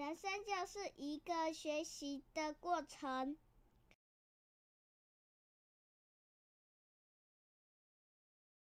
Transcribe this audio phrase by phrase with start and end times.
[0.00, 3.36] 人生就是一个学习的过程。